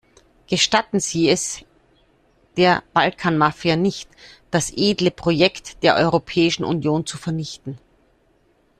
[0.47, 1.63] Gestatten Sie es
[2.57, 4.09] der Balkanmafia nicht,
[4.49, 7.77] das edle Projekt der Europäischen Union zu vernichten.